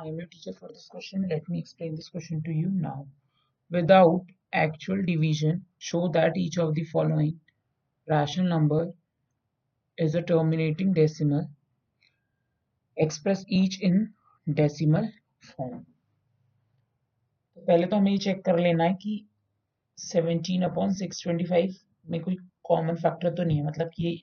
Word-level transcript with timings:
I 0.00 0.06
am 0.06 0.16
your 0.16 0.28
teacher 0.28 0.54
for 0.54 0.68
this 0.68 0.88
question. 0.88 1.28
Let 1.28 1.46
me 1.46 1.58
explain 1.58 1.94
this 1.94 2.08
question 2.08 2.42
to 2.44 2.50
you 2.50 2.70
now. 2.70 3.06
Without 3.70 4.24
actual 4.50 5.02
division, 5.04 5.66
show 5.78 6.08
that 6.14 6.38
each 6.38 6.56
of 6.56 6.74
the 6.74 6.84
following 6.84 7.38
rational 8.08 8.48
number 8.48 8.94
is 9.98 10.14
a 10.14 10.22
terminating 10.22 10.94
decimal. 10.94 11.50
Express 12.96 13.44
each 13.48 13.82
in 13.82 14.14
decimal 14.48 15.12
form. 15.40 15.84
तो 17.56 17.60
पहले 17.66 17.86
तो 17.86 17.96
हमें 17.96 18.10
ये 18.12 18.18
check 18.18 18.44
कर 18.44 18.58
लेना 18.58 18.84
है 18.84 18.94
कि 19.02 19.14
17 19.98 20.64
upon 20.64 20.92
six 21.02 21.26
में 21.26 22.20
कोई 22.22 22.36
कॉमन 22.68 22.96
फैक्टर 22.96 23.34
तो 23.34 23.44
नहीं 23.44 23.58
है 23.58 23.66
मतलब 23.66 23.90
कि 23.94 24.04
ये 24.06 24.20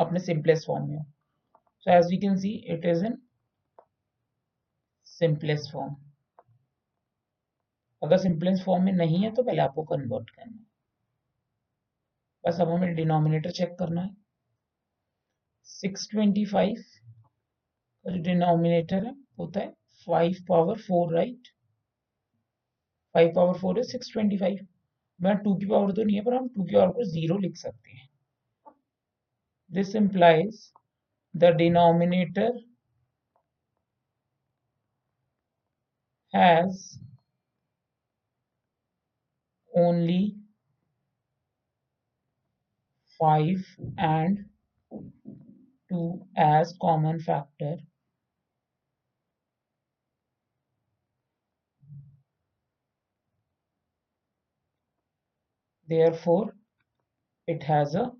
अपने 0.00 0.20
सिंपलेस्ट 0.20 0.66
फॉर्म 0.66 0.88
में 0.88 0.96
हो 0.96 1.04
so 1.84 1.90
as 1.98 2.10
we 2.10 2.16
can 2.26 2.36
see 2.36 2.50
it 2.74 2.84
is 2.94 3.04
in 3.06 3.18
simplest 5.20 5.72
form 5.72 5.94
अगर 8.02 8.18
सिंपलेस्ट 8.18 8.64
फॉर्म 8.64 8.84
में 8.84 8.92
नहीं 8.92 9.22
है 9.24 9.30
तो 9.34 9.42
पहले 9.42 9.62
आपको 9.62 9.82
कन्वर्ट 9.84 10.30
करना 10.30 10.52
है। 10.52 10.64
बस 12.44 12.60
अब 12.60 12.68
हमें 12.68 12.94
डिनोमिनेटर 12.94 13.50
चेक 13.50 13.74
करना 13.78 14.02
है। 14.02 14.14
625 15.68 16.84
का 18.04 18.10
जो 18.10 18.22
डिनोमिनेटर 18.22 19.04
है, 19.06 19.12
होता 19.38 19.60
है 19.60 19.72
5 20.06 20.40
पावर 20.48 20.78
4 20.80 21.12
राइट 21.14 21.48
5 23.14 23.34
पावर 23.36 23.58
4 23.58 23.78
है 23.78 23.84
625 23.84 24.58
मैं 25.20 25.34
2 25.38 25.54
की 25.60 25.66
पावर 25.66 25.92
तो 25.92 26.02
नहीं 26.02 26.16
है, 26.16 26.22
पर 26.24 26.34
हम 26.34 26.48
2 26.48 26.64
की 26.64 26.74
पावर 26.74 26.92
को 26.92 27.04
ज़ीरो 27.04 27.38
लिख 27.38 27.56
सकते 27.56 27.90
हैं। 27.90 28.08
This 29.70 29.94
implies 29.96 30.56
the 31.34 31.54
denominator 31.56 32.58
has 36.32 36.98
only 39.74 40.36
5 43.18 43.64
and 43.98 44.48
2 45.88 46.26
as 46.36 46.74
common 46.80 47.20
factor. 47.20 47.76
Therefore 55.86 56.56
it 57.46 57.62
has 57.64 57.94
a 57.94 58.12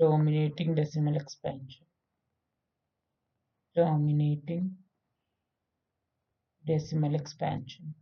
terminating 0.00 0.74
decimal 0.74 1.14
expansion. 1.14 1.84
Terminating 3.74 4.76
decimal 6.68 7.14
expansion. 7.18 7.94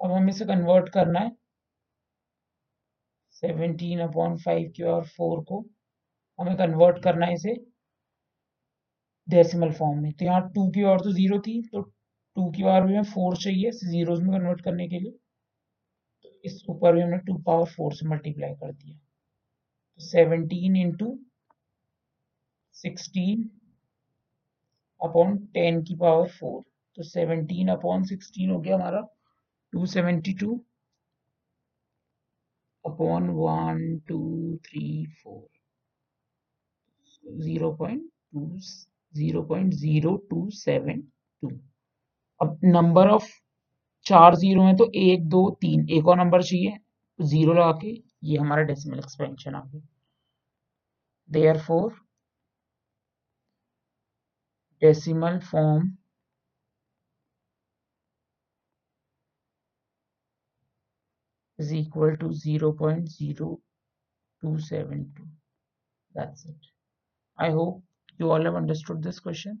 अब 0.00 0.10
हमें 0.12 0.28
इसे 0.32 0.44
कन्वर्ट 0.44 0.88
करना 0.94 1.20
है। 1.20 1.30
सेवनटीन 3.34 4.00
अपॉन 4.00 4.36
फाइव 4.44 4.70
की 4.76 4.82
और 4.92 5.06
फोर 5.08 5.42
को 5.44 5.58
हमें 6.38 6.56
कन्वर्ट 6.56 7.02
करना 7.04 7.26
है 7.26 7.34
इसे 7.34 7.54
डेसिमल 9.28 9.72
फॉर्म 9.72 9.98
में। 10.02 10.12
तो 10.12 10.24
यहाँ 10.24 10.40
टू 10.54 10.68
की 10.72 10.82
और 10.92 11.00
तो 11.00 11.12
ज़ीरो 11.12 11.38
थी 11.46 11.60
तो 11.72 11.80
टू 11.82 12.50
की 12.52 12.62
पावर 12.62 12.86
भी 12.86 12.94
हमें 12.94 13.10
फोर 13.12 13.36
चाहिए 13.36 13.70
जीरोज 13.84 14.20
में 14.22 14.30
कन्वर्ट 14.32 14.60
करने 14.64 14.88
के 14.88 14.98
लिए। 15.00 15.12
तो 16.24 16.40
इस 16.44 16.62
ऊपर 16.70 16.94
भी 16.94 17.00
हमने 17.02 17.18
टू 17.26 17.38
पावर 17.46 17.64
फोर 17.76 17.94
से 17.94 18.08
मल्टीप्लाई 18.08 18.54
कर 18.54 18.72
दिया। 18.72 18.98
Seventeen 20.10 20.76
into 20.76 21.18
sixteen 22.76 23.48
upon 25.00 25.36
ten 25.54 25.82
की 25.82 25.94
पावर 25.96 26.28
फोर 26.30 26.62
तो 26.96 27.02
सेवनटीन 27.04 27.68
अपॉन 27.70 28.04
सिक्सटीन 28.04 28.50
हो 28.50 28.58
गया 28.60 28.76
हमारा 28.76 29.00
two 29.72 29.86
seventy 29.86 30.32
two 30.40 30.54
upon 32.84 33.28
one 33.36 33.98
two 34.08 34.20
three 34.66 35.06
four 35.22 35.46
zero 37.24 37.72
point 37.76 38.02
two 38.32 38.46
zero 39.14 39.42
point 39.44 39.72
zero 39.74 40.16
two 40.30 40.48
seven 40.54 41.00
two 41.42 41.50
अब 42.40 42.58
number 42.64 43.08
of 43.10 43.28
चार 44.06 44.34
ज़ीरो 44.36 44.62
है 44.62 44.74
तो 44.76 44.90
एक, 44.94 45.28
दो, 45.28 45.48
तीन. 45.60 45.88
एक 45.90 46.06
और 46.08 46.16
नंबर 46.18 46.42
चाहिए 46.42 46.76
ज़ीरो 47.18 47.52
लगा 47.54 47.72
के 47.82 47.90
ये 48.24 48.36
हमारा 48.38 48.62
डेसिमल 48.62 48.98
एक्सपेंशन 48.98 49.54
आ 49.54 49.60
गया। 49.62 49.80
Therefore 51.28 51.92
decimal 54.80 55.40
form 55.40 55.96
is 61.58 61.72
equal 61.72 62.16
to 62.16 62.32
0 62.32 62.72
0.0272 62.72 65.28
that's 66.14 66.44
it. 66.46 66.56
I 67.38 67.50
hope 67.50 67.82
you 68.18 68.30
all 68.30 68.42
have 68.44 68.54
understood 68.56 69.02
this 69.02 69.20
question 69.20 69.60